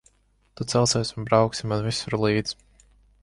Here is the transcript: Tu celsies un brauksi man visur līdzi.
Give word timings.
Tu 0.59 0.63
celsies 0.71 1.11
un 1.19 1.27
brauksi 1.27 1.69
man 1.73 1.85
visur 1.91 2.17
līdzi. 2.25 2.59